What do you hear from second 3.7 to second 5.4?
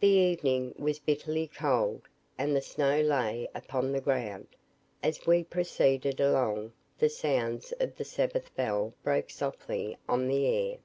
the ground. As